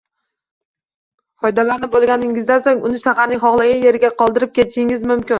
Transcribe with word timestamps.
Foydalanib 1.43 1.91
boʻlganingizdan 1.95 2.63
soʻng, 2.67 2.81
uni 2.89 3.01
shaharning 3.03 3.41
xohlagan 3.43 3.83
yerida 3.85 4.11
qoldirib 4.23 4.55
ketishingiz 4.61 5.05
mumkin. 5.13 5.29